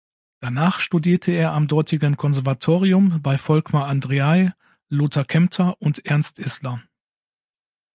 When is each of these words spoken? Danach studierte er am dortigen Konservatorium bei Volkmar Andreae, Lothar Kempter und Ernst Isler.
Danach 0.39 0.79
studierte 0.79 1.31
er 1.31 1.51
am 1.51 1.67
dortigen 1.67 2.17
Konservatorium 2.17 3.21
bei 3.21 3.37
Volkmar 3.37 3.85
Andreae, 3.85 4.55
Lothar 4.89 5.25
Kempter 5.25 5.79
und 5.79 6.07
Ernst 6.07 6.39
Isler. 6.39 6.81